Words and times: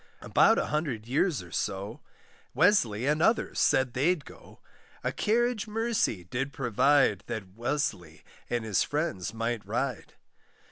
About 0.21 0.57
a 0.57 0.65
hundred 0.73 1.05
years 1.05 1.43
or 1.43 1.51
so, 1.51 2.01
Wesley 2.55 3.05
and 3.05 3.21
others 3.21 3.59
said 3.59 3.93
they'd 3.93 4.25
go: 4.25 4.59
A 5.03 5.11
carriage 5.11 5.67
mercy 5.67 6.23
did 6.23 6.51
provide, 6.53 7.23
That 7.27 7.53
Wesley 7.53 8.23
and 8.49 8.65
his 8.65 8.81
friends 8.81 9.31
might 9.31 9.63
ride. 9.63 10.15